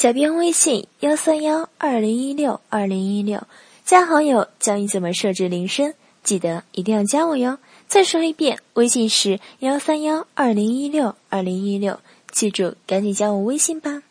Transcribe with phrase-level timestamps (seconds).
[0.00, 3.42] 小编微信幺三幺二零一六二零一六
[3.84, 5.92] 加好友教你怎么设置铃声
[6.24, 12.00] 记得一定要加我哟再说一遍微信是幺三幺二零一六二零一六
[12.32, 14.02] 记住赶紧加我微信吧